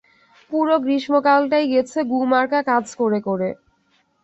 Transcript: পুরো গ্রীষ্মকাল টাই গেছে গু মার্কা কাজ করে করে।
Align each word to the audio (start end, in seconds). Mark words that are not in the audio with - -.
পুরো 0.51 0.75
গ্রীষ্মকাল 0.83 1.41
টাই 1.51 1.65
গেছে 1.73 1.99
গু 2.11 2.19
মার্কা 2.31 2.59
কাজ 2.69 2.85
করে 2.99 3.19
করে। 3.27 3.49